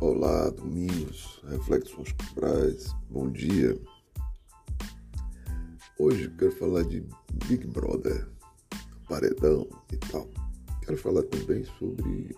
[0.00, 3.76] Olá, domingos, reflexões culturais, bom dia.
[5.98, 7.04] Hoje quero falar de
[7.48, 8.28] Big Brother,
[9.08, 10.30] paredão e tal.
[10.84, 12.32] Quero falar também sobre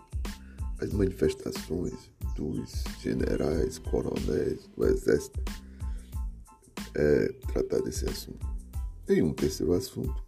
[0.81, 5.39] as manifestações dos generais, coronéis do exército.
[6.95, 8.49] É, tratar desse assunto.
[9.05, 10.25] Tem um terceiro assunto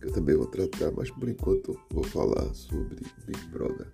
[0.00, 3.86] que eu também vou tratar, mas por enquanto vou falar sobre Big Brother.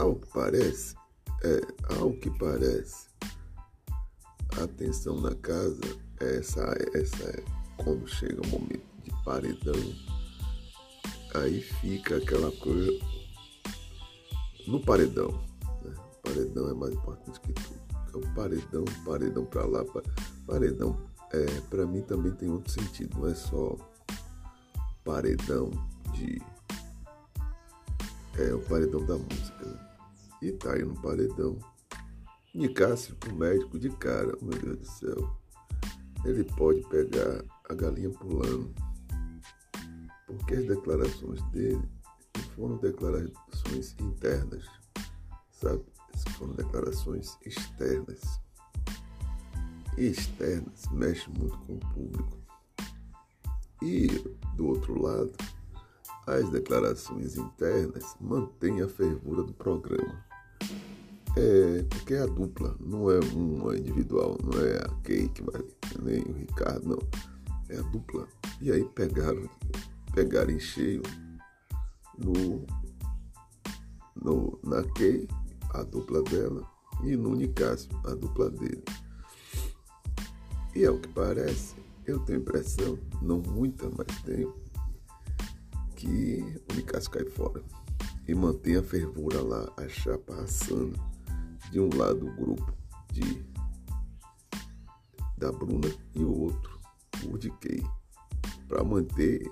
[0.00, 0.94] Ao que parece,
[1.44, 1.60] é,
[2.00, 3.08] ao que parece,
[4.58, 5.78] a tensão na casa,
[6.18, 6.62] essa,
[6.94, 7.44] essa é
[7.76, 9.94] quando chega o momento de paredão,
[11.34, 12.90] aí fica aquela coisa
[14.66, 15.32] no paredão.
[15.84, 15.94] Né?
[15.94, 17.80] O paredão é mais importante que tudo.
[18.14, 19.84] É o paredão, paredão para lá,
[20.46, 20.98] paredão
[21.30, 23.76] é, para mim também tem outro sentido, não é só
[25.04, 25.70] paredão
[26.14, 26.40] de
[28.38, 29.66] é o paredão da música.
[29.66, 29.89] Né?
[30.42, 31.58] E tá aí no paredão.
[32.54, 35.36] Nicásio, o médico de cara, meu Deus do céu.
[36.24, 38.74] Ele pode pegar a galinha pulando.
[40.26, 41.88] Porque as declarações dele
[42.56, 44.64] foram declarações internas,
[45.50, 45.84] sabe?
[46.36, 48.20] Foram declarações externas.
[49.96, 52.38] E externas mexem muito com o público.
[53.82, 54.08] E
[54.56, 55.32] do outro lado,
[56.26, 60.29] as declarações internas mantêm a fervura do programa.
[61.36, 65.42] É, porque é a dupla, não é uma individual, não é a Kay que
[66.02, 66.98] nem o Ricardo, não.
[67.68, 68.26] É a dupla.
[68.60, 69.48] E aí pegaram,
[70.12, 71.02] pegaram em cheio
[72.18, 72.66] no,
[74.20, 75.28] no, na Kay,
[75.70, 76.68] a dupla dela,
[77.04, 78.82] e no Nicásio, a dupla dele.
[80.74, 81.76] E é o que parece,
[82.06, 84.52] eu tenho impressão, não muita, mas tenho,
[85.94, 87.62] que o Nicásio cai fora.
[88.26, 91.09] E mantém a fervura lá, a chapa assando
[91.70, 92.72] de um lado o grupo
[93.12, 93.44] de
[95.38, 96.78] da Bruna e o outro
[97.26, 97.82] o de Kay
[98.68, 99.50] para manter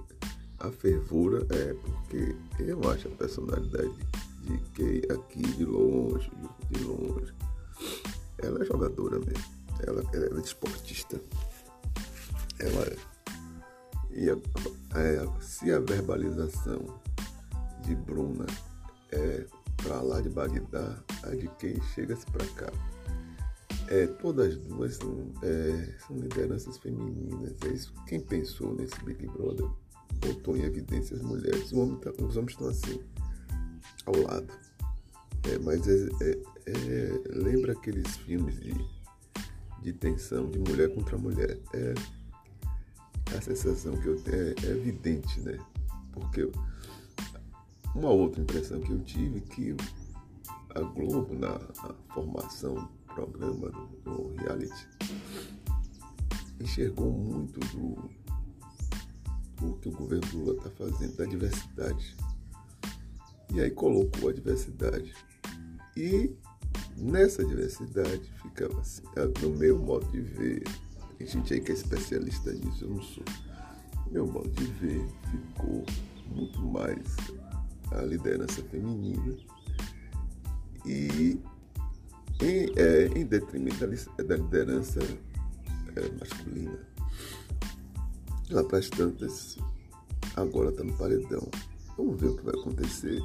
[0.61, 3.95] a fervura é porque eu acho a personalidade
[4.43, 6.31] de Kay aqui de longe
[6.71, 7.35] de longe.
[8.39, 9.45] Ela é jogadora mesmo.
[9.87, 11.21] Ela, ela é esportista.
[12.59, 12.97] Ela é.
[14.11, 14.35] E a,
[14.99, 17.01] é, se a verbalização
[17.83, 18.47] de Bruna
[19.13, 19.47] é
[19.83, 22.73] para lá de Bagdá, a de quem chega-se para cá.
[23.89, 27.55] É, todas as duas são, é, são lideranças femininas.
[27.65, 27.93] É isso.
[28.07, 29.67] Quem pensou nesse Big Brother
[30.21, 31.71] botou em evidência as mulheres.
[31.71, 33.01] Tá, os homens estão assim,
[34.05, 34.53] ao lado.
[35.45, 38.75] É, mas é, é, é, lembra aqueles filmes de,
[39.83, 41.59] de tensão de mulher contra mulher.
[41.73, 41.95] É,
[43.37, 45.59] a sensação que eu tenho é, é evidente, né?
[46.13, 46.51] Porque
[47.99, 49.77] uma outra impressão que eu tive que
[50.75, 51.59] a Globo, na,
[52.15, 53.71] formação do programa
[54.05, 54.89] do, reality,
[56.61, 58.11] enxergou muito do,
[59.57, 62.17] do que o governo Lula está fazendo, da diversidade.
[63.53, 65.13] E aí colocou a diversidade.
[65.97, 66.33] E
[66.97, 69.03] nessa diversidade ficava assim,
[69.43, 70.63] no meu modo de ver,
[71.19, 73.25] a gente aí que é especialista nisso, eu não sou.
[74.13, 75.85] Meu modo de ver ficou
[76.31, 77.17] muito mais
[77.93, 79.37] a liderança feminina
[80.85, 81.41] e
[82.41, 83.79] em, é, em detrimento
[84.25, 85.01] da, liderança
[85.97, 86.79] é, masculina.
[88.51, 89.59] Lá para as tantas,
[90.37, 91.49] agora está no paredão.
[91.97, 93.21] Vamos ver o que vai acontecer.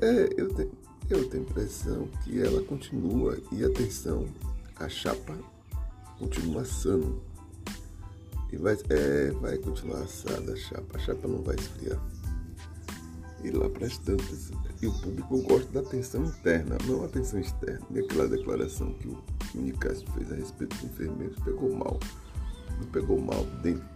[0.00, 0.72] É, eu, tenho,
[1.10, 4.26] eu tenho a impressão que ela continua, e atenção,
[4.76, 5.38] a chapa
[6.18, 7.22] continua assando.
[8.50, 10.96] E vai, é, vai continuar assada a chapa.
[10.96, 12.00] A chapa não vai esfriar
[13.42, 14.50] e lá as tantas.
[14.80, 17.86] E o público gosta da atenção interna, não a atenção externa.
[17.90, 21.98] E aquela declaração que o, que o fez a respeito dos enfermeiros pegou mal.
[22.78, 23.86] Não pegou mal dentro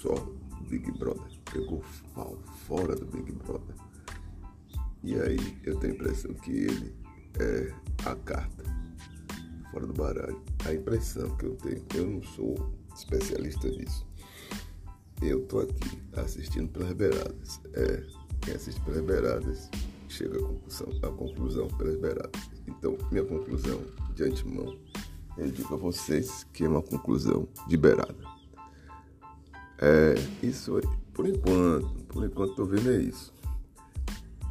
[0.00, 1.82] só do Big Brother, pegou
[2.16, 3.74] mal fora do Big Brother.
[5.02, 6.94] E aí eu tenho a impressão que ele
[7.40, 7.72] é
[8.04, 8.64] a carta
[9.72, 10.40] fora do baralho.
[10.64, 14.06] A impressão que eu tenho, eu não sou especialista nisso.
[15.20, 17.60] Eu tô aqui assistindo pelas beiradas.
[17.74, 18.02] É,
[18.42, 19.70] quem assiste pelas beiradas
[20.08, 22.50] chega à conclusão, à conclusão pelas beiradas.
[22.66, 23.80] Então, minha conclusão
[24.14, 24.76] de antemão,
[25.38, 28.32] eu digo a vocês que é uma conclusão de beirada.
[29.80, 30.78] É isso.
[31.12, 33.32] Por enquanto, por enquanto estou vendo é isso.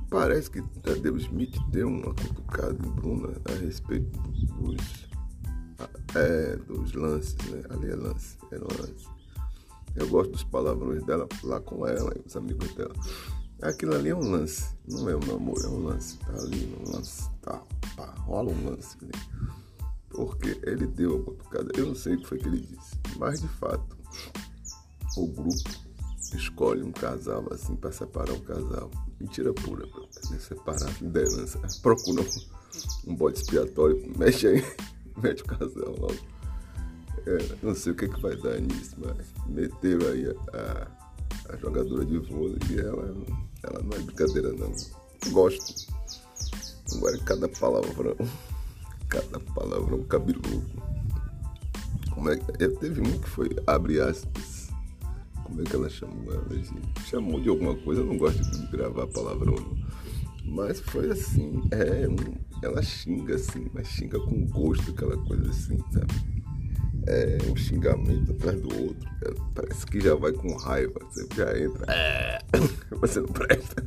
[0.10, 5.08] Parece que Tadeu Smith deu uma cutucada em Bruna a respeito dos,
[6.16, 7.64] é, dos lances, né?
[7.70, 9.08] Ali é lance, é lance.
[9.96, 12.94] Eu gosto dos palavrões dela lá com ela e os amigos dela.
[13.62, 16.18] Aquilo ali é um lance, não é um namoro, é um lance.
[16.18, 17.62] Tá ali um lance, tá,
[17.96, 19.12] pá, rola um lance ali.
[20.10, 23.40] Porque ele deu a botucada, eu não sei o que foi que ele disse, mas
[23.40, 23.98] de fato,
[25.16, 25.70] o grupo
[26.36, 28.90] escolhe um casal assim para separar o casal.
[29.20, 30.08] Mentira pura, bro.
[30.40, 31.60] Separar liderança.
[31.82, 32.24] Procura
[33.06, 34.66] um bode expiatório, mexe aí,
[35.22, 36.18] mete o casal logo.
[37.26, 41.01] É, não sei o que, é que vai dar nisso, mas meteram aí a, a,
[41.50, 43.16] a jogadora de vôlei ela,
[43.64, 44.72] ela não é brincadeira não.
[45.32, 45.92] Gosto.
[46.96, 48.16] Agora cada palavrão,
[49.08, 50.64] cada palavrão cabeludo.
[52.14, 52.68] Como é que.
[52.68, 54.70] Teve um que foi, abre aspas.
[55.44, 56.46] Como é que ela chamou ela?
[57.06, 59.56] Chamou de alguma coisa, eu não gosto de gravar palavrão.
[60.46, 62.08] Mas foi assim, é,
[62.66, 66.41] ela xinga assim, mas xinga com gosto, aquela coisa assim, sabe?
[67.08, 69.10] É, um xingamento atrás do outro.
[69.56, 71.00] Parece que já vai com raiva.
[71.12, 71.86] Você já entra.
[71.92, 72.40] É,
[72.92, 73.86] você não presta.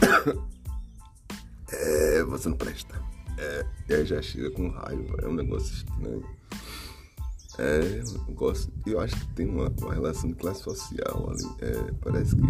[1.70, 2.98] É, você não presta.
[3.36, 5.16] É, e aí já chega com raiva.
[5.22, 6.24] É um negócio estranho.
[7.58, 8.72] É, eu gosto.
[8.86, 11.44] Eu acho que tem uma, uma relação de classe social ali.
[11.60, 12.42] É, parece que.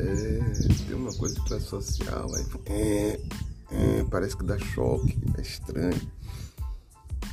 [0.00, 2.28] É, tem uma coisa de classe social.
[2.34, 3.20] Aí, é,
[3.70, 5.16] é, parece que dá choque.
[5.38, 6.00] É estranho.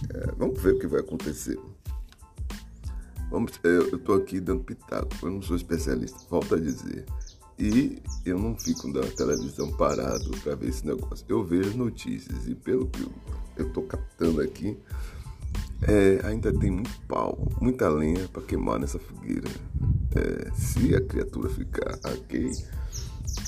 [0.10, 1.60] É, vamos ver o que vai acontecer.
[3.30, 7.06] Vamos, eu estou aqui dando pitaco, eu não sou especialista, volto a dizer.
[7.58, 11.26] E eu não fico da televisão parado para ver esse negócio.
[11.30, 13.08] Eu vejo notícias e pelo que
[13.56, 14.78] eu estou captando aqui,
[15.84, 19.50] é, ainda tem muito pau, muita lenha para queimar nessa fogueira.
[20.16, 22.52] É, se a criatura ficar ok,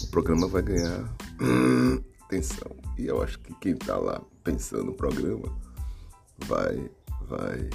[0.02, 1.14] o programa vai ganhar
[2.26, 2.72] atenção.
[2.98, 5.63] E eu acho que quem está lá pensando no programa
[6.46, 6.90] vai,
[7.28, 7.70] vai,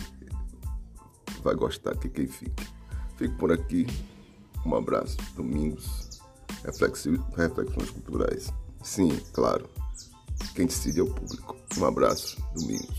[1.43, 2.67] vai gostar que quem fique.
[3.17, 3.87] Fico por aqui.
[4.65, 5.17] Um abraço.
[5.35, 6.21] Domingos.
[6.65, 8.53] Reflexões culturais.
[8.83, 9.69] Sim, claro.
[10.55, 11.57] Quem decide é o público.
[11.79, 12.37] Um abraço.
[12.55, 12.99] Domingos.